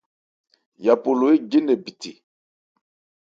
[0.85, 2.11] Yapo lo éje nkɛ bithe.